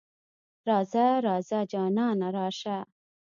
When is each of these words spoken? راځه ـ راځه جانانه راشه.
راځه 0.67 1.05
ـ 1.17 1.25
راځه 1.27 1.59
جانانه 1.71 2.27
راشه. 2.37 2.77